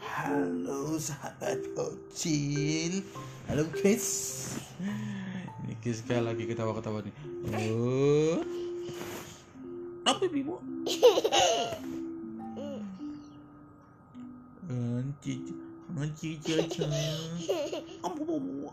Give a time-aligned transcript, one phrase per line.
[0.00, 3.04] Halo sahabat kecil
[3.52, 4.08] Halo Chris.
[5.60, 7.12] Ini Giska lagi ketawa-ketawa nih
[7.52, 8.40] Oh
[10.08, 10.56] Apa Bimo?
[15.20, 15.52] Cici
[16.16, 16.80] Cici Cici
[18.00, 18.72] Ambo Ambo